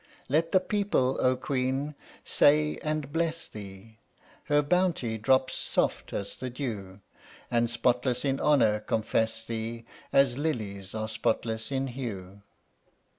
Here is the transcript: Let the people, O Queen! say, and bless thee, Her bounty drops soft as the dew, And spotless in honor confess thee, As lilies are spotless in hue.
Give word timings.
Let 0.27 0.51
the 0.51 0.59
people, 0.59 1.19
O 1.21 1.35
Queen! 1.35 1.93
say, 2.25 2.75
and 2.81 3.13
bless 3.13 3.47
thee, 3.47 3.99
Her 4.45 4.63
bounty 4.63 5.19
drops 5.19 5.53
soft 5.53 6.11
as 6.11 6.35
the 6.37 6.49
dew, 6.49 7.01
And 7.51 7.69
spotless 7.69 8.25
in 8.25 8.39
honor 8.39 8.79
confess 8.79 9.43
thee, 9.43 9.85
As 10.11 10.39
lilies 10.39 10.95
are 10.95 11.07
spotless 11.07 11.71
in 11.71 11.85
hue. 11.85 12.41